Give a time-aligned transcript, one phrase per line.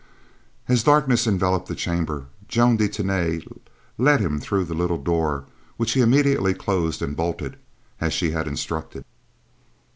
[0.67, 3.45] As darkness enveloped the chamber, Joan de Tany
[3.99, 5.45] led him through the little door,
[5.77, 7.55] which he immediately closed and bolted
[7.99, 9.05] as she had instructed.